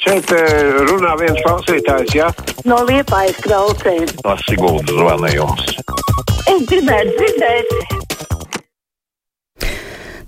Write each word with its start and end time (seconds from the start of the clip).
Šeit 0.00 0.30
runā 0.88 1.12
viens 1.20 1.40
klausītājs, 1.44 2.14
jā? 2.16 2.30
Ja? 2.32 2.54
No 2.64 2.78
liepājas 2.88 3.36
klausēm. 3.44 4.06
No 4.24 4.36
Siguldas 4.46 4.96
zvanījums. 4.96 5.66
Es 6.48 6.64
gribētu 6.70 7.18
dzirdēt 7.18 7.99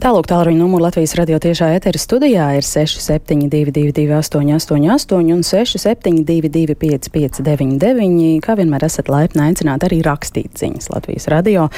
Tālāk 0.03 0.27
tālruņa 0.27 0.59
numuru 0.59 0.83
Latvijas 0.83 1.13
radio 1.15 1.37
tiešā 1.39 1.69
ētera 1.77 1.99
studijā 2.03 2.49
ir 2.57 2.65
6722, 2.67 4.09
888, 4.19 5.29
un 5.31 5.45
672, 5.47 6.75
559, 6.75 8.41
kā 8.43 8.57
vienmēr 8.59 8.83
esat 8.89 9.07
laipni 9.13 9.45
aicināti 9.45 9.87
arī 9.87 10.01
rakstīt 10.03 10.59
ziņas 10.59 10.91
Latvijas 10.91 11.29
radio 11.31 11.69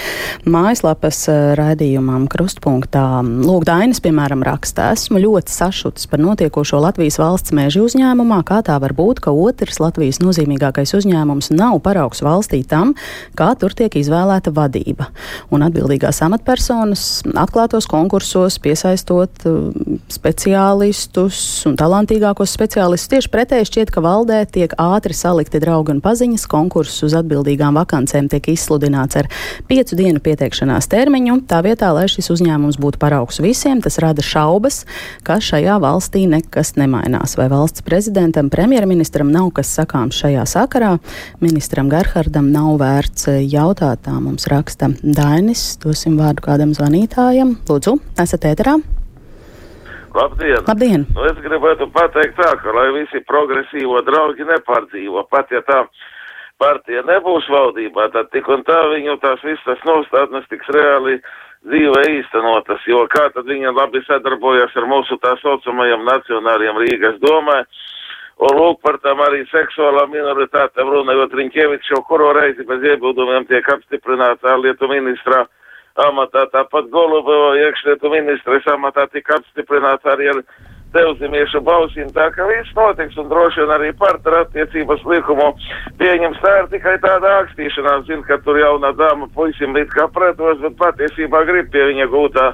mājaslapas 0.48 1.18
eh, 1.29 1.41
raidījumam 1.60 2.24
krustpunktā. 2.32 3.02
Lūk, 3.45 3.66
Dainis, 3.68 4.00
piemēram, 4.00 4.41
raksta, 4.48 4.88
esmu 4.96 5.20
ļoti 5.20 5.52
sašuts 5.52 6.09
par 6.09 6.25
notiekošo 6.25 6.80
Latvijas 6.80 7.20
valsts 7.20 7.52
mēžu 7.52 7.84
uzņēmumā, 7.91 8.41
kā 8.48 8.62
tā 8.64 8.78
var 8.80 8.97
būt, 8.97 9.20
ka 9.28 9.36
otrs 9.36 9.83
Latvijas 9.84 10.22
nozīmīgākais 10.25 10.97
uzņēmums 10.97 11.52
nav 11.52 11.77
paraugs 11.84 12.25
valstī 12.25 12.64
tam, 12.72 12.97
kā 13.36 13.52
tur 13.61 13.77
tiek 13.77 14.00
izvēlēta 14.00 14.56
vadība. 14.56 15.12
Un 15.52 15.69
atbildīgās 15.69 16.25
amatpersonas 16.25 17.20
atklātos 17.36 17.84
konkursus 17.84 18.13
konkursos, 18.14 18.60
piesaistot 18.62 19.42
uh, 19.48 19.73
speciālistus 20.06 21.64
un 21.66 21.74
talantīgākos 21.74 22.52
speciālistus. 22.55 23.10
Tieši 23.10 23.30
pretēji 23.32 23.66
šķiet, 23.66 23.91
ka 23.91 24.02
valdē 24.05 24.45
tiek 24.46 24.70
ātri 24.78 25.16
salikti 25.18 25.59
draugi 25.59 25.96
un 25.96 26.02
paziņas. 26.05 26.46
Konkurss 26.46 27.02
uz 27.02 27.16
atbildīgām 27.19 27.74
vakancēm 27.74 28.28
tiek 28.30 28.52
izsludināts 28.55 29.19
ar 29.19 29.27
piecu 29.66 29.98
dienu 29.98 30.22
pieteikšanās 30.22 30.86
termiņu. 30.92 31.41
Tā 31.50 31.58
vietā, 31.66 31.91
lai 31.91 32.06
šis 32.06 32.30
uzņēmums 32.36 32.78
būtu 32.78 33.02
paraugs 33.02 33.42
visiem, 33.42 33.82
tas 33.82 33.98
rada 33.98 34.22
šaubas, 34.22 34.84
ka 35.27 35.41
šajā 35.42 35.80
valstī 35.83 36.28
nekas 36.30 36.77
nemainās. 36.78 37.34
Vai 37.41 37.48
valsts 37.50 37.83
prezidentam, 37.83 38.46
premjerministram 38.46 39.34
nav 39.34 39.50
kas 39.58 39.74
sakāms 39.74 40.22
šajā 40.22 40.46
sakarā? 40.55 40.94
Ministram 41.42 41.91
Gerhardam 41.91 42.52
nav 42.55 42.78
vērts 42.78 43.27
jautāt, 43.42 44.06
tā 44.06 44.14
mums 44.22 44.46
raksta 44.46 44.94
Dainis. 45.02 45.72
Dosim 45.83 46.20
vārdu 46.20 46.46
kādam 46.46 46.78
zvanītājam. 46.78 47.58
Lūdzu! 47.67 48.03
Esat 48.22 48.47
ēterā? 48.50 48.78
Labdien! 50.14 50.62
Labdien. 50.69 51.06
Nu, 51.16 51.24
es 51.27 51.38
gribētu 51.42 51.88
pateikt 51.94 52.36
tā, 52.38 52.52
ka 52.62 52.74
lai 52.77 52.91
visi 52.94 53.22
progresīvo 53.27 54.02
draugi 54.06 54.46
nepārdzīvo, 54.46 55.24
pat 55.30 55.50
ja 55.50 55.62
tā 55.66 55.80
partija 56.62 57.02
nebūs 57.08 57.48
valdībā, 57.50 58.06
tad 58.14 58.30
tik 58.30 58.46
un 58.48 58.62
tā 58.69 58.78
viņu 58.92 59.16
tās 59.24 59.42
visas 59.42 59.83
nostādnes 59.88 60.46
tiks 60.52 60.70
reāli 60.77 61.19
dzīvē 61.66 62.05
īstenotas, 62.20 62.84
jo 62.86 63.02
kā 63.11 63.27
tad 63.34 63.48
viņa 63.50 63.72
labi 63.74 64.05
sadarbojas 64.06 64.77
ar 64.78 64.86
mūsu 64.86 65.18
tā 65.18 65.34
saucamajiem 65.42 66.06
nacionāliem 66.06 66.78
Rīgas 66.84 67.18
domē, 67.24 67.58
un 68.44 68.56
lūk 68.61 68.80
par 68.86 69.00
tām 69.02 69.22
arī 69.24 69.42
seksuālām 69.50 70.14
minoritātēm 70.14 70.94
runājot 70.94 71.34
Riņķevičs 71.41 71.91
jau 71.91 72.02
kuro 72.06 72.30
reizi 72.39 72.66
bez 72.68 72.86
iebildumiem 72.92 73.50
tiek 73.50 73.66
apstiprināta 73.77 74.55
lietu 74.62 74.91
ministrā 74.91 75.42
amatā, 76.03 76.47
tāpat 76.53 76.91
Golubova 76.91 77.55
iekšlietu 77.59 78.11
ministres 78.11 78.67
amatā 78.70 79.06
tika 79.12 79.39
apstiprināts 79.39 80.06
arī 80.11 80.31
ar 80.33 80.41
Tevzimiešu 80.95 81.59
balsīm, 81.67 82.12
tā 82.14 82.28
ka 82.31 82.47
viss 82.47 82.75
notiks 82.77 83.17
un 83.19 83.27
droši 83.27 83.64
vien 83.64 83.73
arī 83.75 83.91
partneru 83.98 84.45
attiecības 84.45 85.03
likumu 85.11 85.48
pieņems. 85.98 86.39
Tā 86.45 86.53
ir 86.61 86.70
tikai 86.77 86.95
tāda 87.03 87.33
ākstīšanās, 87.41 88.06
zin, 88.06 88.23
ka 88.28 88.39
tur 88.47 88.61
jaunā 88.62 88.92
dāma 88.95 89.27
puisim 89.34 89.75
it 89.81 89.91
kā 89.91 90.06
pretos, 90.14 90.62
bet 90.62 90.78
patiesībā 90.78 91.42
grib 91.51 91.73
pie 91.75 91.89
viņa 91.91 92.11
gūtā 92.14 92.47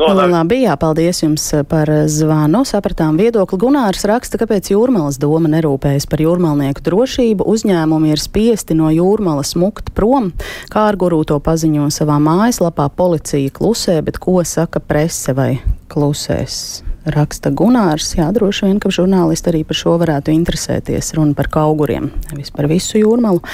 Nonāk. 0.00 0.30
Labi, 0.32 0.62
jā, 0.64 0.74
paldies 0.80 1.18
jums 1.20 1.42
par 1.68 1.90
zvanu. 2.08 2.62
Sapratām 2.68 3.18
viedokli. 3.20 3.58
Gunārs 3.60 4.06
raksta, 4.08 4.38
kāpēc 4.40 4.70
Jūrmalas 4.72 5.18
doma 5.20 5.50
nerūpējas 5.52 6.08
par 6.08 6.22
jūrmalnieku 6.24 6.80
drošību. 6.86 7.44
Uzņēmumi 7.44 8.14
ir 8.14 8.22
spiesti 8.22 8.76
no 8.78 8.88
jūrmalas 8.94 9.52
mukt 9.60 9.92
prom. 9.96 10.32
Kārgurū 10.72 11.20
to 11.28 11.36
paziņo 11.44 11.90
savā 11.92 12.16
mājaslapā. 12.22 12.88
Policija 12.96 13.52
klusē, 13.52 13.98
bet 14.06 14.16
ko 14.22 14.40
saka 14.40 14.80
prese 14.80 15.36
vai 15.36 15.50
klusēs? 15.92 16.80
Raksta 17.10 17.52
Gunārs. 17.56 18.14
Jā, 18.16 18.30
droši 18.32 18.70
vien, 18.70 18.80
ka 18.80 18.92
žurnālisti 18.92 19.52
arī 19.52 19.64
par 19.68 19.76
šo 19.76 19.98
varētu 20.00 20.32
interesēties. 20.32 21.14
Runa 21.16 21.36
par 21.36 21.52
kauguriem, 21.52 22.08
nevis 22.30 22.52
par 22.54 22.72
visu 22.72 23.00
jūrmalu. 23.00 23.44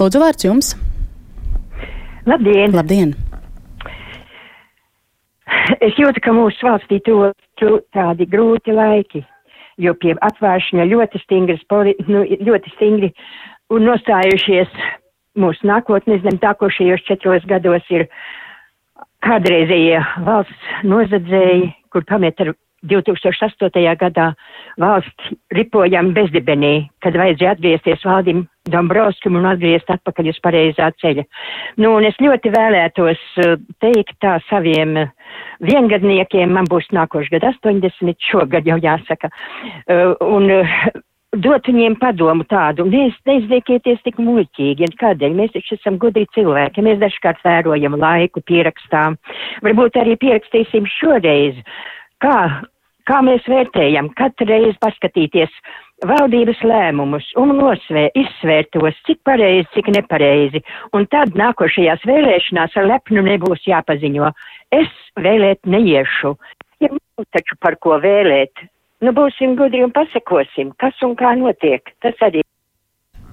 Lūdzu, 0.00 0.22
vārds 0.22 0.48
jums! 0.48 0.76
Labdien! 2.28 2.72
Labdien. 2.76 3.16
Es 5.86 5.98
jūtu, 5.98 6.22
ka 6.24 6.32
mūsu 6.34 6.66
valstī 6.66 7.00
to, 7.06 7.30
to 7.60 7.78
tādi 7.94 8.26
grūti 8.30 8.74
laiki, 8.74 9.22
jo 9.80 9.94
pie 10.00 10.14
atvēršana 10.20 10.88
ļoti 10.90 11.22
stingras, 11.24 11.62
nu, 12.08 12.24
ļoti 12.24 12.74
stingri 12.76 13.12
un 13.70 13.86
nostājušies 13.88 14.72
mūsu 15.40 15.68
nākotnes 15.70 16.22
zem 16.24 16.40
tākošajos 16.42 17.04
četros 17.06 17.46
gados 17.48 17.86
ir 17.94 18.08
kādreizējie 19.24 20.00
valsts 20.26 20.74
nozadzēji, 20.88 21.70
kur 21.92 22.06
pamet 22.08 22.40
ar 22.42 22.54
2008. 22.88 23.96
gadā 24.00 24.30
valsts 24.80 25.34
ripojam 25.56 26.12
bezdibenī, 26.16 26.88
kad 27.04 27.16
vajadzēja 27.18 27.56
atgriezties 27.56 28.06
valdim 28.06 28.46
Dombrovskim 28.70 29.36
un 29.40 29.48
atgriezt 29.50 29.90
atpakaļ 29.90 30.30
uz 30.30 30.40
pareizā 30.44 30.90
ceļa. 31.00 31.24
Nu, 31.80 31.94
un 31.96 32.06
es 32.08 32.16
ļoti 32.20 32.52
vēlētos 32.54 33.22
uh, 33.40 33.54
teikt 33.82 34.16
tā 34.24 34.38
saviem 34.48 34.96
uh, 35.00 35.12
viengadniekiem, 35.64 36.52
man 36.56 36.68
būs 36.70 36.90
nākošais 36.94 37.32
gada 37.32 37.54
80, 37.56 38.20
šogad 38.30 38.68
jau 38.68 38.76
jāsaka, 38.80 39.32
uh, 39.32 40.12
un 40.24 40.52
dot 41.38 41.68
viņiem 41.68 41.94
padomu 42.00 42.44
tādu, 42.50 42.84
neiz, 42.90 43.14
neizliekieties 43.28 44.02
tik 44.06 44.18
muļķīgi, 44.18 44.88
un 44.88 44.96
kādēļ 44.98 45.36
mēs 45.38 45.54
taču 45.54 45.76
esam 45.78 45.98
gudri 46.02 46.26
cilvēki, 46.34 46.82
mēs 46.82 46.98
dažkārt 47.02 47.44
vērojam 47.46 47.94
laiku, 48.00 48.42
pierakstām, 48.42 49.16
varbūt 49.62 49.98
arī 50.00 50.16
pierakstīsim 50.20 50.88
šoreiz 50.98 51.60
kā, 52.24 52.38
kā 53.08 53.20
mēs 53.26 53.46
vērtējam, 53.50 54.10
katru 54.18 54.48
reizi 54.50 54.76
paskatīties 54.82 55.54
valdības 56.06 56.62
lēmumus 56.64 57.26
un 57.40 57.52
nosvē, 57.58 58.08
izsvērt 58.16 58.72
tos, 58.76 58.96
cik 59.08 59.20
pareizi, 59.28 59.68
cik 59.74 59.90
nepareizi, 59.96 60.62
un 60.96 61.06
tad 61.12 61.36
nākošajās 61.38 62.06
vēlēšanās 62.08 62.76
ar 62.80 62.88
lepnu 62.94 63.24
nebūs 63.26 63.66
jāpaziņo. 63.68 64.32
Es 64.72 64.92
vēlēt 65.20 65.66
neiešu. 65.68 66.36
Ja 66.80 66.92
taču 67.34 67.58
par 67.60 67.76
ko 67.82 67.98
vēlēt. 68.00 68.64
Nu, 69.04 69.12
būsim 69.16 69.56
gudri 69.56 69.82
un 69.84 69.92
pasakosim, 69.96 70.72
kas 70.80 70.96
un 71.04 71.14
kā 71.16 71.32
notiek. 71.36 71.92
Tas 72.04 72.16
arī. 72.24 72.42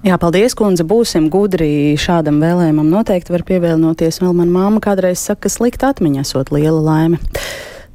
Jā, 0.06 0.16
paldies, 0.20 0.54
kundze. 0.56 0.86
Būsim 0.88 1.26
gudri 1.32 1.96
šādam 2.00 2.38
vēlējumam. 2.40 2.88
Noteikti 2.92 3.34
var 3.34 3.44
pievienoties. 3.48 4.20
Vēl 4.22 4.36
man 4.38 4.52
māma 4.54 4.80
kādreiz 4.84 5.20
saka, 5.20 5.48
ka 5.48 5.52
slikta 5.52 5.90
atmiņa 5.92 6.24
esot 6.24 6.52
liela 6.54 6.80
laime. 6.80 7.20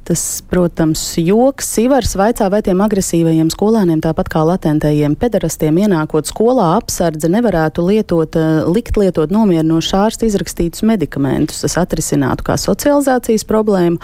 Tas, 0.04 0.42
protams, 0.52 1.00
joks. 1.16 1.70
Ivars 1.80 2.10
vaicā, 2.20 2.50
vai 2.52 2.58
tiem 2.60 2.82
agresīvajiem 2.84 3.48
skolēniem, 3.48 4.02
tāpat 4.04 4.28
kā 4.34 4.42
latentajiem 4.44 5.14
pederastiem, 5.16 5.78
ienākot 5.80 6.28
skolā 6.28 6.74
apsardze 6.76 7.30
nevarētu 7.32 7.86
lietot, 7.86 8.36
eh, 8.36 8.68
likt 8.68 8.98
lietot 9.00 9.32
nomierinošu 9.32 9.96
ārstu 9.96 10.28
izrakstītus 10.28 10.84
medikamentus. 10.84 11.62
Tas 11.64 11.78
atrisinātu 11.80 12.44
kā 12.44 12.58
socializācijas 12.60 13.48
problēmu 13.48 13.96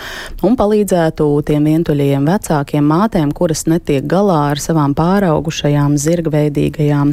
un 0.43 0.57
palīdzētu 0.57 1.29
tiem 1.45 1.69
vientuļajiem 1.69 2.25
vecākiem 2.33 2.85
mātēm, 2.95 3.35
kuras 3.37 3.67
netiek 3.69 4.03
galā 4.09 4.57
ar 4.57 4.57
savām 4.57 4.97
pāraugušajām 4.97 6.01
zirgveidīgajām 6.01 7.13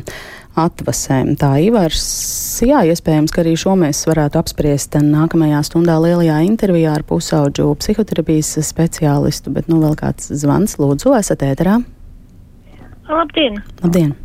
atvasēm. 0.57 1.35
Tā 1.37 1.51
Ivars, 1.61 2.05
jā, 2.66 2.79
iespējams, 2.90 3.34
ka 3.34 3.44
arī 3.44 3.53
šo 3.59 3.75
mēs 3.78 4.06
varētu 4.09 4.40
apspriest 4.40 4.95
nākamajā 5.03 5.59
stundā 5.68 5.97
lielajā 6.01 6.40
intervijā 6.47 6.95
ar 6.97 7.03
pusauģu 7.07 7.73
psihoterapijas 7.81 8.56
speciālistu, 8.66 9.53
bet 9.53 9.68
nu 9.69 9.81
vēl 9.84 9.97
kāds 10.00 10.31
zvans, 10.41 10.78
lūdzu, 10.81 11.13
esat 11.19 11.44
ēterā. 11.46 11.81
Labdien! 13.12 13.59
Labdien! 13.84 14.16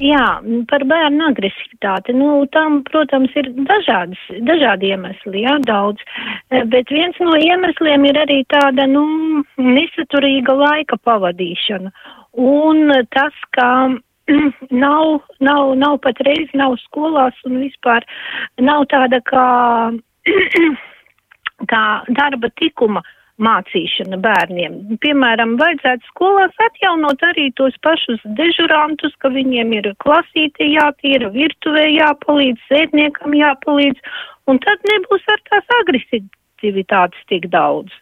Jā, 0.00 0.24
par 0.70 0.84
bērnu 0.88 1.26
agresivitāti. 1.30 2.14
Nu, 2.16 2.44
tam, 2.54 2.80
protams, 2.86 3.32
ir 3.38 3.48
dažādas, 3.68 4.20
dažādi 4.46 4.92
iemesli, 4.92 5.42
jā, 5.44 5.56
daudz. 5.66 6.02
Bet 6.50 6.92
viens 6.92 7.18
no 7.22 7.36
iemesliem 7.38 8.06
ir 8.08 8.20
arī 8.22 8.42
tāda, 8.52 8.86
nu, 8.90 9.06
nesaturīga 9.60 10.54
laika 10.56 10.98
pavadīšana. 11.04 11.92
Un 12.36 12.92
tas, 13.14 13.36
ka 13.56 13.68
nav, 14.84 15.20
nav, 15.40 15.74
nav 15.78 15.98
pat 16.04 16.20
reizi, 16.26 16.58
nav 16.58 16.76
skolās 16.84 17.36
un 17.48 17.60
vispār 17.62 18.06
nav 18.60 18.86
tāda 18.92 19.20
kā, 19.26 19.46
kā 21.72 21.84
darba 22.18 22.50
tikuma 22.60 23.04
mācīšana 23.42 24.16
bērniem. 24.24 24.76
Piemēram, 25.04 25.56
vajadzētu 25.60 26.08
skolās 26.08 26.56
atjaunot 26.68 27.20
arī 27.28 27.50
tos 27.58 27.76
pašus 27.84 28.22
dežurantus, 28.38 29.12
ka 29.20 29.28
viņiem 29.34 29.74
ir 29.76 29.90
klasīte 30.04 30.68
jātīra, 30.70 31.28
virtuvē 31.34 31.84
jāpalīdz, 31.90 32.64
sētniekam 32.70 33.36
jāpalīdz, 33.36 34.00
un 34.48 34.60
tad 34.64 34.88
nebūs 34.88 35.28
ar 35.34 35.44
tās 35.50 35.76
agresivitātes 35.82 37.28
tik 37.28 37.50
daudz. 37.52 37.92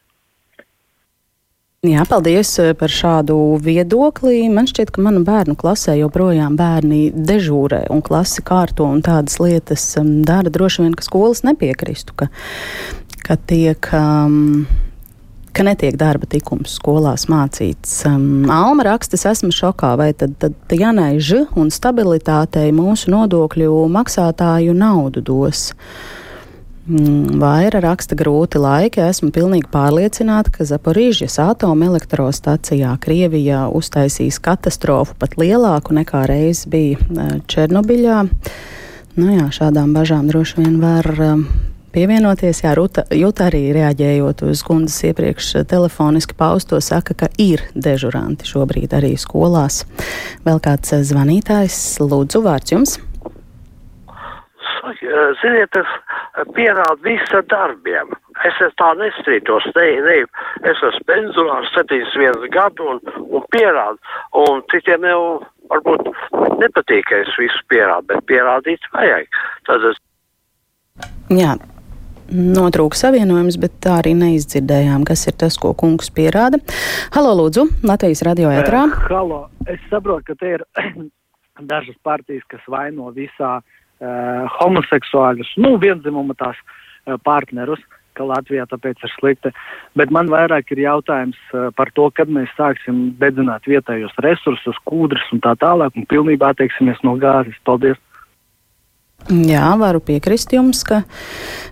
Jā, 1.84 2.00
paldies 2.08 2.48
eh, 2.62 2.70
par 2.80 2.88
šādu 2.88 3.34
viedokli. 3.60 4.46
Man 4.48 4.64
šķiet, 4.70 4.88
ka 4.94 5.02
manu 5.04 5.20
bērnu 5.26 5.52
klasē 5.60 5.98
joprojām 5.98 6.56
bērni 6.56 7.10
dežūrē 7.12 7.82
un 7.92 8.00
klasi 8.04 8.40
kārto 8.46 8.86
un 8.88 9.02
tādas 9.04 9.36
lietas 9.36 9.84
um, 10.00 10.22
dara. 10.24 10.48
Droši 10.48 10.86
vien, 10.86 10.94
ka 10.96 11.04
skolas 11.04 11.44
nepiekristu, 11.44 12.16
ka, 12.16 12.30
ka 13.26 13.36
tiek. 13.50 13.90
Um, 13.92 14.64
ka 15.54 15.62
netiek 15.68 16.00
darba 16.00 16.24
tikums 16.24 16.78
skolās 16.80 17.28
mācīts. 17.28 18.00
Um, 18.08 18.48
Alma 18.50 18.88
raksta, 18.88 19.20
es 19.20 19.28
esmu 19.34 19.52
šokā, 19.52 19.92
vai 20.00 20.14
tad, 20.16 20.38
tad 20.40 20.56
Janai 20.72 21.18
Ž 21.20 21.44
un 21.60 21.68
stabilitātei 21.68 22.72
mūsu 22.74 23.12
nodokļu 23.12 23.84
maksātāju 23.92 24.72
naudu 24.72 25.20
dos. 25.28 25.68
Mm, 25.76 26.23
Vaira 26.84 27.80
raksta 27.80 28.12
grūti 28.12 28.60
laiki. 28.60 29.00
Esmu 29.00 29.30
pilnīgi 29.32 29.70
pārliecināta, 29.72 30.52
ka 30.52 30.66
Zaporīžas 30.68 31.38
atomelektrostacijā 31.40 32.90
Krievijā 33.00 33.62
uztaisīs 33.72 34.36
katastrofu 34.44 35.16
pat 35.16 35.38
lielāku 35.40 35.96
nekā 35.96 36.26
reiz 36.28 36.66
bija 36.68 37.00
eh, 37.00 37.38
Černobiļā. 37.48 38.18
Nu 39.16 39.30
jā, 39.32 39.46
šādām 39.56 39.94
bažām 39.96 40.28
droši 40.28 40.60
vien 40.60 40.76
var 40.82 41.08
eh, 41.08 41.32
pievienoties. 41.96 42.60
Jā, 42.66 42.74
Ruta, 42.76 43.06
Juta 43.16 43.48
arī 43.48 43.62
reaģējot 43.78 44.44
uz 44.44 44.60
kundzes 44.68 45.00
iepriekš 45.08 45.54
telefoniski 45.70 46.36
pausto, 46.36 46.82
saka, 46.84 47.16
ka 47.16 47.32
ir 47.40 47.64
dežuranti 47.72 48.44
šobrīd 48.50 48.92
arī 49.00 49.14
skolās. 49.16 49.86
Vēl 50.44 50.60
kāds 50.60 50.92
eh, 50.92 51.00
zvanītājs, 51.00 51.80
lūdzu, 52.04 52.44
vārds 52.44 52.76
jums! 52.76 52.98
Ziniet, 55.40 55.76
es 55.76 55.90
pierādu 56.54 57.02
visu 57.04 57.38
ar 57.38 57.44
darbiem. 57.50 58.14
Es 58.44 58.56
tā 58.78 58.88
nestrīdos, 58.98 59.66
ne, 59.76 59.84
ne, 60.02 60.16
es 60.66 60.80
esmu 60.88 61.06
penzulārs 61.06 61.70
71 61.76 62.48
gadu 62.54 62.88
un, 62.94 63.02
un 63.22 63.44
pierādu, 63.54 64.00
un 64.42 64.64
citiem 64.72 65.06
jau 65.06 65.20
varbūt 65.70 66.10
nepatīk, 66.58 67.06
ka 67.10 67.22
es 67.22 67.30
visu 67.38 67.62
pierādu, 67.70 68.08
bet 68.10 68.26
pierādīt 68.30 68.90
vajag. 68.96 69.30
Tad 69.68 69.86
es. 69.92 70.02
Jā. 71.30 71.54
Notrūka 72.34 72.96
savienojums, 72.96 73.58
bet 73.60 73.74
tā 73.84 73.98
arī 74.00 74.14
neizdzirdējām, 74.16 75.02
kas 75.06 75.26
ir 75.28 75.34
tas, 75.38 75.58
ko 75.60 75.74
kungs 75.76 76.08
pierāda. 76.10 76.56
Halo, 77.14 77.34
lūdzu, 77.42 77.66
Latvijas 77.84 78.24
radio 78.24 78.48
ētrā. 78.48 78.86
Uh, 78.88 79.02
halo, 79.12 79.40
es 79.68 79.82
saprotu, 79.90 80.32
ka 80.32 80.38
te 80.40 80.54
ir 80.56 80.64
dažas 81.72 81.98
partijas, 82.02 82.46
kas 82.48 82.64
vaino 82.72 83.12
visā 83.14 83.58
uh, 83.60 83.83
uh, 84.00 84.46
homoseksuāļus, 84.60 85.54
nu, 85.64 85.76
vienzimuma 85.82 86.36
tās 86.38 86.58
uh, 86.58 87.18
partnerus, 87.24 87.82
ka 88.14 88.26
Latvijā 88.26 88.66
tāpēc 88.70 89.02
ir 89.02 89.12
slikti. 89.16 89.52
Bet 89.98 90.12
man 90.14 90.30
vairāk 90.30 90.70
ir 90.74 90.84
jautājums 90.84 91.38
uh, 91.52 91.68
par 91.76 91.90
to, 91.98 92.08
kad 92.14 92.30
mēs 92.30 92.52
sāksim 92.58 93.12
dedzināt 93.20 93.66
vietējos 93.70 94.14
resursus, 94.24 94.80
kūdrus 94.88 95.32
un 95.34 95.42
tā 95.44 95.56
tālāk, 95.60 95.96
un 95.98 96.08
pilnībā 96.10 96.54
attieksimies 96.54 97.02
no 97.06 97.18
gāzes. 97.20 97.58
Paldies! 97.66 98.00
Jā, 99.24 99.70
varu 99.80 100.02
piekrist 100.04 100.52
jums, 100.52 100.82
ka 100.84 101.00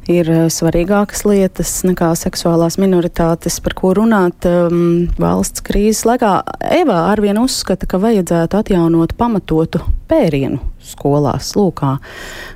ir 0.09 0.31
svarīgākas 0.49 1.27
lietas 1.29 1.75
nekā 1.85 2.09
seksuālās 2.17 2.79
minoritātes, 2.81 3.59
par 3.61 3.77
ko 3.77 3.93
runāt 3.99 4.49
um, 4.49 5.11
valsts 5.21 5.61
krīzes 5.67 6.07
laikā. 6.09 6.33
Eva 6.81 7.03
arvien 7.11 7.43
uzskata, 7.43 7.85
ka 7.91 8.01
vajadzētu 8.01 8.63
atjaunot 8.63 9.13
pamatotu 9.21 9.85
pērienu 10.09 10.72
skolās. 10.87 11.53
Lūkā. 11.59 11.97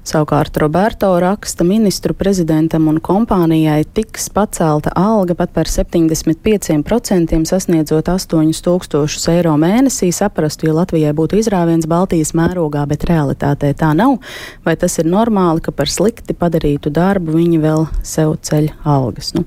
Savukārt 0.07 0.57
Roberto 0.61 1.13
raksta 1.23 1.65
ministru 1.67 2.15
prezidentam 2.15 2.89
un 2.91 3.01
kompānijai 3.03 3.85
tiks 3.97 4.29
pacelta 4.35 4.93
alga 4.97 5.37
pat 5.39 5.55
par 5.57 5.71
75% 5.71 7.41
sasniedzot 7.51 8.11
8000 8.13 9.31
eiro 9.33 9.57
mēnesī. 9.61 10.13
Saprastu, 10.15 10.69
ja 10.71 10.77
Latvijai 10.77 11.15
būtu 11.17 11.41
izrāviens 11.41 11.89
Baltijas 11.91 12.35
mērogā, 12.37 12.87
bet 12.89 13.09
realitātē 13.09 13.73
tā 13.79 13.93
nav. 13.97 14.19
Vai 14.67 14.77
tas 14.81 14.99
ir 15.01 15.11
normāli, 15.11 15.65
ka 15.65 15.75
par 15.75 15.91
slikti 15.91 16.37
padarītu 16.37 16.93
darbu 16.95 17.37
viņi 17.39 17.61
vēl 17.63 17.87
sev 18.07 18.37
ceļ 18.47 18.73
algas? 18.85 19.35
Nu, 19.37 19.47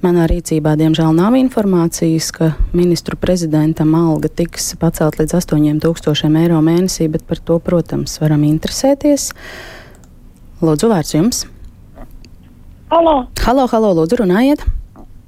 Manā 0.00 0.24
rīcībā, 0.30 0.78
diemžēl, 0.80 1.10
nav 1.12 1.34
informācijas, 1.36 2.30
ka 2.32 2.46
ministru 2.72 3.18
prezidentam 3.20 3.90
alga 3.98 4.30
tiks 4.32 4.70
pacelt 4.80 5.18
līdz 5.20 5.34
8000 5.36 6.38
eiro 6.40 6.62
mēnesī, 6.64 7.04
bet 7.12 7.26
par 7.28 7.36
to, 7.44 7.58
protams, 7.60 8.14
varam 8.22 8.46
interesēties. 8.48 9.26
Lūdzu, 10.64 10.88
vārds 10.88 11.12
jums! 11.12 11.42
Halo! 12.88 13.26
Halo, 13.44 13.66
halo, 13.74 13.90
lūdzu, 13.98 14.22
runājiet! 14.22 14.64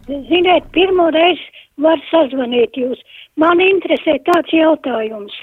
Ziniet, 0.08 0.72
pirmo 0.72 1.10
reizi 1.12 1.44
var 1.76 2.00
sazvanīt 2.08 2.80
jūs. 2.80 3.04
Man 3.36 3.60
interesē 3.60 4.16
tāds 4.24 4.56
jautājums. 4.56 5.36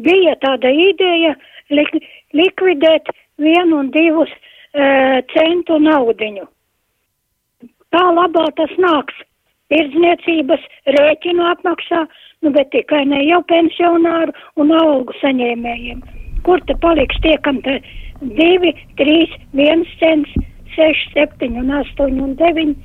Bija 0.00 0.32
tāda 0.40 0.72
ideja 0.72 1.36
lik 1.68 1.92
likvidēt 2.32 3.12
vienu 3.36 3.84
un 3.84 3.92
divus 3.92 4.32
uh, 4.32 5.20
centu 5.36 5.76
naudiņu 5.76 6.48
tā 7.94 8.04
labā 8.18 8.48
tas 8.58 8.72
nāks. 8.82 9.22
Tirdzniecības 9.72 10.64
rēķinu 10.94 11.44
apmaksā, 11.48 12.04
nu, 12.44 12.52
bet 12.54 12.70
tikai 12.74 13.04
ne 13.08 13.22
jau 13.24 13.40
pensionāru 13.48 14.34
un 14.60 14.74
algu 14.76 15.14
saņēmējiem. 15.22 16.02
Kur 16.44 16.60
te 16.68 16.76
paliks 16.82 17.16
tie, 17.24 17.38
kam 17.46 17.62
te 17.64 17.78
divi, 18.20 18.74
trīs, 19.00 19.32
viens 19.56 19.88
cents, 20.02 20.34
seši, 20.74 21.14
septiņi 21.14 21.62
un 21.62 21.72
astoņi 21.80 22.20
un 22.26 22.36
deviņi? 22.40 22.76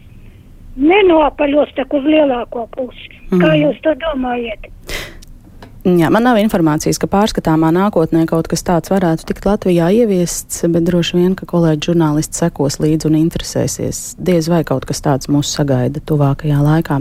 Nenopaļos 0.80 1.74
tak 1.76 1.94
uz 1.98 2.06
lielāko 2.08 2.64
pusi. 2.78 3.10
Mm. 3.34 3.42
Kā 3.44 3.56
jūs 3.60 3.82
to 3.84 3.96
domājat? 4.06 4.70
Jā, 5.88 6.10
man 6.12 6.26
nav 6.28 6.36
informācijas, 6.42 6.98
ka 7.00 7.08
pārskatāmā 7.08 7.70
nākotnē 7.72 8.26
kaut 8.28 8.50
kas 8.52 8.66
tāds 8.68 8.92
varētu 8.92 9.24
tikt 9.30 9.46
Latvijā 9.48 9.86
ieviests, 9.96 10.66
bet 10.68 10.84
droši 10.84 11.16
vien, 11.16 11.36
ka 11.40 11.46
kolēģi 11.48 11.88
žurnālisti 11.88 12.36
sekos 12.42 12.82
līdzi 12.84 13.08
un 13.08 13.16
interesēsies. 13.22 14.02
Diez 14.20 14.50
vai 14.52 14.60
kaut 14.68 14.84
kas 14.90 15.00
tāds 15.06 15.30
mūs 15.32 15.48
sagaida 15.56 16.02
tuvākajā 16.04 16.58
laikā. 16.66 16.98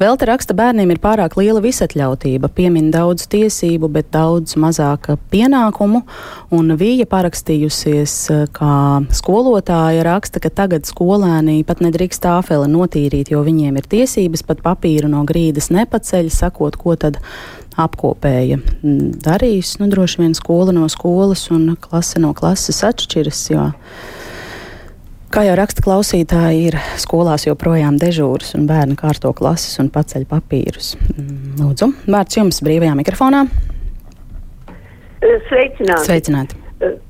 Vēl 0.00 0.18
te 0.18 0.26
raksta, 0.26 0.56
bērniem 0.58 0.90
ir 0.90 0.98
pārāk 1.04 1.36
liela 1.38 1.62
visatļautība, 1.62 2.50
piemin 2.50 2.88
daudz 2.90 3.28
tiesību, 3.30 3.92
bet 3.94 4.10
daudz 4.16 4.56
mazāk 4.58 5.12
pienākumu. 5.30 6.02
Un 6.50 6.74
Vīja 6.80 7.06
parakstījusies 7.06 8.16
kā 8.58 8.78
skolotāja 9.14 10.02
raksta, 10.08 10.42
ka 10.42 10.50
tagad 10.50 10.90
skolēnī 10.90 11.60
pat 11.68 11.84
nedrīkst 11.84 12.24
tāfeli 12.26 12.66
notīrīt, 12.74 13.30
jo 13.30 13.44
viņiem 13.46 13.78
ir 13.78 13.86
tiesības 13.94 14.42
pat 14.50 14.66
papīru 14.66 15.12
no 15.14 15.22
grīdas 15.28 15.70
nepaceļ, 15.70 16.32
sakot, 16.34 16.74
ko 16.82 16.98
tad 16.98 17.22
apkopēja 17.76 18.60
darīs. 19.26 19.76
Nu, 19.80 19.90
droši 19.92 20.22
vien 20.22 20.36
skola 20.36 20.74
no 20.76 20.88
skolas 20.92 21.48
un 21.54 21.74
klase 21.80 22.22
no 22.22 22.32
klases 22.36 22.82
atšķiras. 22.86 23.42
Jo, 23.52 23.70
Kā 25.36 25.42
jau 25.42 25.56
raksta 25.58 25.82
klausītāji, 25.82 26.68
ir 26.70 26.76
skolās 27.02 27.44
joprojām 27.48 27.98
dežūras, 28.00 28.54
un 28.56 28.68
bērni 28.68 28.94
kārto 28.96 29.32
klases 29.36 29.74
un 29.82 29.90
paceļ 29.92 30.22
papīrus. 30.30 30.94
Mm, 31.10 31.56
lūdzu, 31.58 31.88
vārds 32.06 32.38
jums 32.38 32.62
brīvajā 32.64 32.94
mikrofonā. 32.96 33.42
Sveicināti! 35.50 36.06
Sveicināti. 36.06 36.60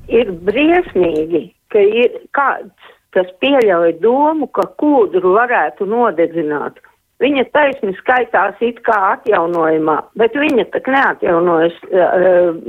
Ir 0.09 0.33
briesmīgi, 0.47 1.43
ka 1.71 1.83
ir 1.85 2.17
kāds, 2.35 2.91
kas 3.15 3.29
pieļauj 3.43 3.93
domu, 4.01 4.49
ka 4.49 4.65
kūdru 4.81 5.35
varētu 5.37 5.87
nodedzināt. 5.87 6.81
Viņa 7.17 7.47
taisni 7.49 7.95
skaitās 7.97 8.59
it 8.61 8.83
kā 8.85 8.97
atjaunojumā, 9.15 9.97
bet 10.21 10.35
viņa 10.37 10.67
tak 10.75 10.89
neatjaunojas 10.93 11.77
uh, 11.89 12.59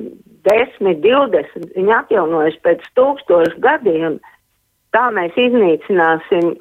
10, 0.49 1.02
20, 1.05 1.71
viņa 1.76 1.99
atjaunojas 2.02 2.57
pēc 2.64 2.85
tūkstošu 2.97 3.61
gadiem. 3.64 4.17
Tā 4.97 5.11
mēs 5.12 5.37
iznīcināsim 5.37 6.55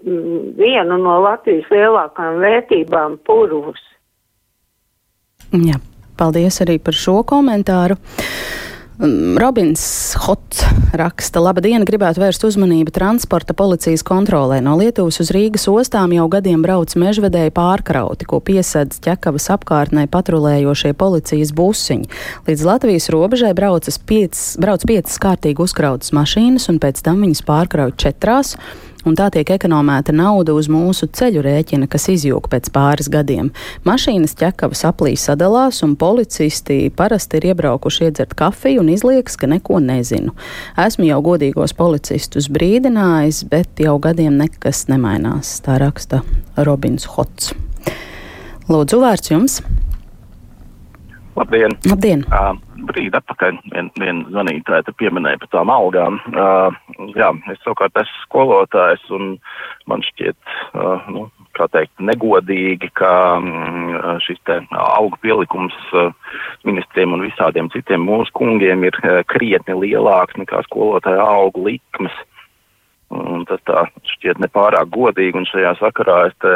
vienu 0.60 0.98
no 1.00 1.20
Latvijas 1.24 1.70
lielākām 1.72 2.41
vērtībām- 2.44 3.20
purvus. 3.27 3.79
Jā, 5.56 5.79
paldies 6.20 6.60
arī 6.65 6.75
par 6.84 6.94
šo 6.94 7.22
komentāru. 7.24 7.96
Mm, 8.97 9.37
Robins 9.37 10.15
Hots 10.17 10.63
raksta, 10.97 11.37
labdien, 11.37 11.83
gribētu 11.85 12.17
vērst 12.17 12.47
uzmanību 12.47 12.89
transporta 12.95 13.53
policijas 13.53 14.01
kontrolē. 14.01 14.57
No 14.65 14.73
Lietuvas 14.79 15.19
uz 15.21 15.29
Rīgas 15.35 15.67
ostām 15.69 16.15
jau 16.15 16.25
gadiem 16.33 16.63
brauc 16.65 16.95
mežvedēji 16.97 17.53
pārkrauti, 17.53 18.25
ko 18.25 18.39
piesedz 18.41 18.97
ķekavas 19.05 19.51
apkārtnē 19.53 20.07
patrulējošie 20.09 20.95
policijas 20.97 21.53
busiņi. 21.53 22.09
Līdz 22.49 22.65
Latvijas 22.65 23.11
robežai 23.13 23.53
braucas 23.53 24.01
piecas, 24.01 24.55
brauc 24.57 24.81
piecas 24.89 25.21
kārtīgi 25.21 25.61
uzkrautas 25.61 26.09
mašīnas, 26.17 26.65
un 26.73 26.81
pēc 26.81 27.05
tam 27.05 27.21
viņas 27.21 27.45
pārkrauj 27.45 27.93
četrās 28.01 28.55
un 29.07 29.15
tā 29.17 29.29
tiek 29.33 29.49
ekonomēta 29.55 30.13
nauda 30.15 30.55
uz 30.57 30.67
mūsu 30.71 31.07
ceļu 31.15 31.43
rēķina, 31.45 31.87
kas 31.91 32.07
izjūg 32.13 32.49
pēc 32.51 32.69
pāris 32.75 33.09
gadiem. 33.11 33.51
Mašīnas 33.87 34.35
ķekavas 34.39 34.83
aplī 34.89 35.15
sadalās, 35.19 35.81
un 35.85 35.95
policisti 35.99 36.91
parasti 36.95 37.39
ir 37.39 37.49
iebraukuši 37.53 38.07
iedzert 38.09 38.35
kafiju 38.37 38.83
un 38.83 38.91
izliekas, 38.93 39.39
ka 39.39 39.49
neko 39.51 39.81
nezinu. 39.83 40.35
Esmu 40.87 41.07
jau 41.07 41.21
godīgos 41.31 41.75
policistus 41.77 42.51
brīdinājis, 42.53 43.43
bet 43.51 43.83
jau 43.83 43.97
gadiem 44.03 44.37
nekas 44.41 44.85
nemainās, 44.91 45.57
tā 45.65 45.79
raksta 45.81 46.23
Robins 46.57 47.07
Hots. 47.15 47.53
Lūdzu, 48.67 48.99
vārds 48.99 49.31
jums! 49.31 49.61
Labdien! 51.37 51.77
Labdien. 51.85 52.25
Uh, 52.27 52.57
brīdi 52.89 53.17
atpakaļ 53.17 53.57
viena 53.72 54.01
vien 54.01 54.22
zvanītāja 54.29 54.93
pieminēja 55.00 55.41
par 55.41 55.51
tām 55.55 55.72
algām. 55.74 56.19
Uh, 56.34 56.69
jā, 57.17 57.31
es 57.53 57.60
savukārt 57.63 57.98
esmu 58.03 58.24
skolotājs 58.25 59.03
un 59.17 59.36
man 59.89 60.05
šķiet, 60.05 60.38
uh, 60.77 61.10
nu, 61.13 61.27
kā 61.57 61.67
teikt, 61.74 61.93
negodīgi, 62.03 62.91
ka 63.00 63.12
mm, 63.41 64.22
šis 64.25 64.39
te 64.48 64.60
algu 64.77 65.19
pielikums 65.24 65.75
uh, 65.98 66.13
ministriem 66.67 67.17
un 67.17 67.25
visādiem 67.25 67.72
citiem 67.74 68.05
mūsu 68.05 68.34
kungiem 68.38 68.86
ir 68.88 69.01
uh, 69.03 69.22
krietni 69.31 69.77
lielāks 69.81 70.38
nekā 70.39 70.63
skolotāja 70.69 71.25
algu 71.25 71.67
likmes. 71.69 72.13
Uh, 72.13 72.37
Un 73.07 73.45
tas 73.47 73.61
tā 73.63 73.85
šķiet 74.03 74.41
nepārāk 74.43 74.89
godīgi, 74.91 75.39
un 75.39 75.45
šajā 75.47 75.69
sakarā 75.79 76.17
es 76.27 76.47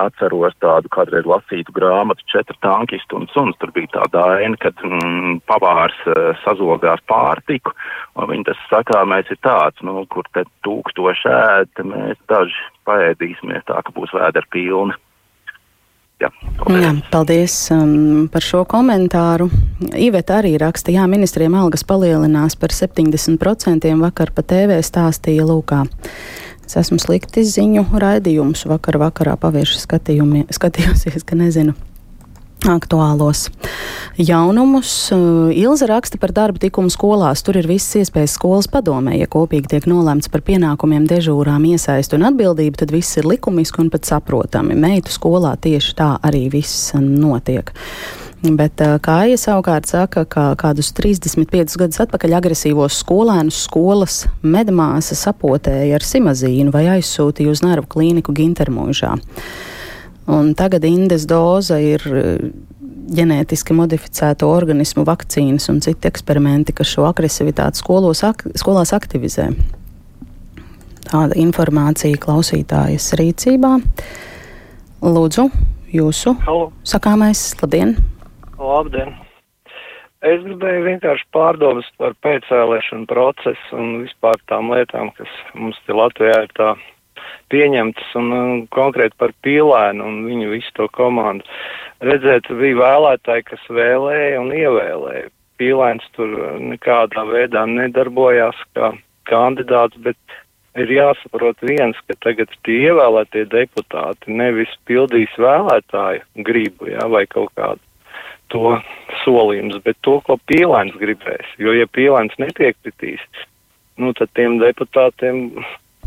atceros 0.00 0.54
tādu 0.62 0.88
kādreiz 0.94 1.26
lasītu 1.28 1.74
grāmatu 1.76 2.24
Četri 2.32 2.56
tankisti 2.64 3.18
un 3.18 3.26
suns. 3.34 3.58
Tur 3.60 3.74
bija 3.76 3.90
tāda 3.98 4.22
aina, 4.38 4.56
kad 4.62 4.80
mm, 4.80 5.42
pavārs 5.50 5.98
uh, 6.08 6.30
sazogās 6.46 7.04
pārtiku, 7.12 7.74
un 8.16 8.30
viņi 8.32 8.48
tas 8.48 8.64
sakāmais 8.70 9.28
ir 9.28 9.40
tāds, 9.44 9.84
nu, 9.84 10.06
kur 10.08 10.24
te 10.32 10.46
tūkstoši 10.64 11.28
ēd, 11.34 11.84
mēs 11.92 12.24
daži 12.32 12.64
paēdīsimies 12.88 13.68
tā, 13.68 13.82
ka 13.84 13.92
būs 13.92 14.16
vēdera 14.16 14.48
pilna. 14.54 14.96
Jā, 16.18 16.32
paldies. 16.58 16.82
Jā, 16.82 16.92
paldies 17.12 17.56
um, 17.70 18.24
par 18.32 18.42
šo 18.42 18.64
komentāru. 18.66 19.46
Iveta 19.94 20.40
arī 20.40 20.56
raksta, 20.58 20.90
jā, 20.90 21.04
ministriem 21.06 21.54
algas 21.54 21.86
palielinās 21.86 22.58
par 22.58 22.74
70%. 22.74 23.86
Vakar 24.02 24.32
pa 24.34 24.42
TV 24.42 24.80
stāstīja 24.82 25.46
Lūkā. 25.46 25.84
Es 26.66 26.74
esmu 26.82 26.98
slikti 27.00 27.46
ziņu 27.46 27.86
raidījums 28.02 28.66
vakar 28.68 28.98
vakarā 29.00 29.38
pavēršu 29.40 29.78
skatījumos, 29.86 30.58
ka 30.58 31.38
nezinu 31.38 31.76
aktuālos 32.66 33.48
jaunumus. 34.18 34.90
Uh, 35.14 35.50
Ilza 35.54 35.86
raksta 35.86 36.18
par 36.18 36.32
darba 36.34 36.58
tikumu 36.58 36.90
skolās. 36.90 37.42
Tur 37.46 37.60
ir 37.60 37.68
visas 37.70 38.00
iespējas 38.02 38.34
skolas 38.38 38.68
padomē. 38.70 39.14
Ja 39.18 39.28
kopīgi 39.30 39.70
tiek 39.74 39.86
nolēmts 39.90 40.30
par 40.32 40.42
pienākumiem, 40.46 41.06
dežūrām, 41.10 41.68
iesaistu 41.70 42.18
un 42.18 42.26
atbildību, 42.32 42.80
tad 42.80 42.94
viss 42.94 43.18
ir 43.20 43.28
likumiski 43.28 43.84
un 43.84 43.92
pat 43.94 44.08
saprotami. 44.08 44.78
Meitu 44.78 45.14
skolā 45.14 45.54
tieši 45.60 45.94
tā 45.98 46.14
arī 46.26 46.48
viss 46.52 46.96
notiek. 46.98 47.70
Bet 48.38 48.78
uh, 48.82 48.98
kāja 49.02 49.38
savukārt 49.38 49.88
saka, 49.90 50.22
ka 50.30 50.52
kādus 50.58 50.92
35 50.94 51.78
gadus 51.78 52.02
atpakaļ 52.04 52.36
agresīvos 52.38 53.00
skolēnus 53.02 53.64
skolas 53.66 54.20
medmāsa 54.46 55.18
sapotēja 55.18 55.98
ar 55.98 56.06
simazīnu 56.06 56.74
vai 56.74 56.86
aizsūtīja 56.98 57.54
uz 57.54 57.64
nervu 57.66 57.90
klīniku 57.96 58.34
Gintermužā. 58.38 59.16
Un 60.28 60.52
tagad 60.54 60.84
indes 60.84 61.24
doza 61.28 61.78
ir 61.80 62.02
eh, 62.12 62.40
ģenētiski 63.16 63.72
modificēto 63.76 64.50
organismu 64.52 65.06
vakcīnas 65.08 65.70
un 65.72 65.80
citi 65.84 66.10
eksperimenti, 66.10 66.74
kas 66.76 66.90
šo 66.92 67.06
agresivitāti 67.08 67.80
skolos, 67.80 68.20
ak 68.26 68.44
skolās 68.60 68.92
aktivizē. 68.96 69.48
Tāda 71.08 71.38
informācija 71.40 72.20
klausītājas 72.20 73.14
rīcībā. 73.16 73.78
Lūdzu, 75.00 75.46
jūsu 75.94 76.34
Halo. 76.44 76.68
sakāmais, 76.84 77.54
labdien! 77.62 77.96
Labdien! 78.58 79.14
Es 80.28 80.42
gribēju 80.42 80.82
vienkārši 80.82 81.24
pārdomas 81.32 81.88
par 81.96 82.16
pēcvēlēšanu 82.26 83.06
procesu 83.08 83.78
un 83.78 84.00
vispār 84.02 84.36
tām 84.50 84.72
lietām, 84.74 85.12
kas 85.16 85.30
mums 85.54 85.78
te 85.86 85.94
Latvijā 85.94 86.42
ir 86.42 86.54
tā 86.58 86.72
pieņemtas 87.52 88.14
un, 88.20 88.32
un 88.34 88.62
konkrēti 88.74 89.16
par 89.20 89.34
pīlēnu 89.44 90.04
un 90.04 90.20
viņu 90.28 90.52
visu 90.52 90.74
to 90.78 90.88
komandu. 90.94 91.46
Redzēt, 92.04 92.50
bija 92.60 92.78
vēlētāji, 92.82 93.46
kas 93.50 93.64
vēlēja 93.72 94.42
un 94.42 94.52
ievēlēja. 94.54 95.28
Pīlēns 95.58 96.04
tur 96.14 96.34
nekādā 96.62 97.24
veidā 97.26 97.64
nedarbojās 97.66 98.60
kā 98.78 98.92
kandidāts, 99.28 99.98
bet 100.04 100.38
ir 100.78 100.92
jāsaprot 100.94 101.58
viens, 101.66 101.98
ka 102.06 102.16
tagad 102.22 102.52
tie 102.66 102.78
ievēlētie 102.88 103.44
deputāti 103.50 104.34
nevis 104.38 104.70
pildīs 104.88 105.34
vēlētāju 105.40 106.46
gribu, 106.46 106.92
jā, 106.92 107.04
vai 107.10 107.26
kaut 107.26 107.50
kādu 107.58 107.82
to 108.52 108.78
solījumus, 109.24 109.82
bet 109.84 109.98
to, 110.06 110.18
ko 110.24 110.38
pīlēns 110.48 110.96
gribēs. 111.00 111.50
Jo, 111.60 111.74
ja 111.76 111.88
pīlēns 111.90 112.38
nepiekritīs, 112.40 113.24
nu, 114.00 114.14
tad 114.16 114.32
tiem 114.38 114.56
deputātiem 114.62 115.48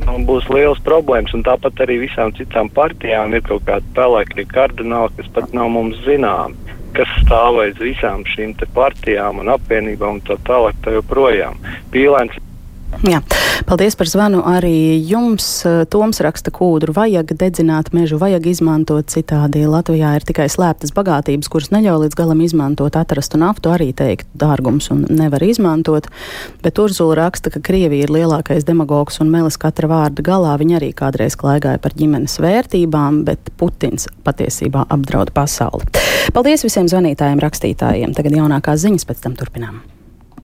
nu, 0.08 0.18
būs 0.28 0.50
liels 0.54 0.82
problēmas, 0.86 1.34
tāpat 1.46 1.84
arī 1.86 2.02
visām 2.06 2.34
citām 2.38 2.70
partijām 2.74 3.34
ir 3.34 3.44
kaut 3.48 3.66
kādi 3.70 3.96
pelēkie 3.98 4.46
kardināli, 4.52 5.14
kas 5.18 5.32
pat 5.36 5.54
nav 5.58 5.72
mums 5.74 6.00
zināmi, 6.06 6.78
kas 6.98 7.12
stāv 7.24 7.62
aiz 7.64 7.78
visām 7.82 8.24
šīm 8.28 8.56
partijām 8.76 9.42
un 9.44 9.52
apvienībām 9.56 10.20
un 10.20 10.24
tā 10.28 10.38
tālāk 10.48 10.80
tā 10.86 10.96
joprojām. 10.98 11.60
Pīlēns 11.94 12.38
Jā. 13.02 13.22
Paldies 13.66 13.96
par 13.98 14.10
zvanu 14.10 14.42
arī 14.46 15.00
jums. 15.08 15.46
Toms 15.94 16.20
raksta 16.22 16.52
kūdru, 16.54 16.94
vajag 16.96 17.34
dedzināt 17.38 17.92
mežu, 17.96 18.18
vajag 18.22 18.50
izmantot 18.52 19.10
citādi. 19.14 19.64
Latvijā 19.70 20.16
ir 20.18 20.26
tikai 20.28 20.48
slēptas 20.52 20.94
bagātības, 20.98 21.50
kuras 21.52 21.72
neļauj 21.74 22.04
līdz 22.06 22.18
galam 22.20 22.42
izmantot, 22.46 22.98
atrastu 23.00 23.40
naftu 23.42 23.72
arī 23.74 23.92
teikt 23.98 24.28
dārgums 24.38 24.92
un 24.94 25.06
nevar 25.10 25.46
izmantot. 25.46 26.10
Bet 26.66 26.82
Urzula 26.82 27.20
raksta, 27.24 27.54
ka 27.54 27.64
Krievija 27.64 28.10
ir 28.10 28.14
lielākais 28.14 28.68
demagogs 28.68 29.22
un 29.24 29.32
melis 29.34 29.60
katra 29.62 29.90
vārda 29.92 30.26
galā. 30.26 30.58
Viņa 30.62 30.78
arī 30.82 30.92
kādreiz 30.98 31.38
klaigāja 31.40 31.82
par 31.82 31.96
ģimenes 31.98 32.38
vērtībām, 32.44 33.24
bet 33.30 33.54
Putins 33.62 34.10
patiesībā 34.26 34.88
apdraud 34.90 35.34
pasauli. 35.38 35.90
Paldies 36.36 36.68
visiem 36.68 36.92
zvanītājiem, 36.92 37.42
rakstītājiem. 37.42 38.14
Tagad 38.18 38.38
jaunākās 38.42 38.86
ziņas, 38.86 39.10
pēc 39.10 39.26
tam 39.26 39.40
turpinām. 39.40 39.82